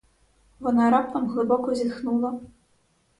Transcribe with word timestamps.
Вона 0.59 0.89
раптом 0.89 1.27
глибоко 1.29 1.75
зітхнула. 1.75 2.39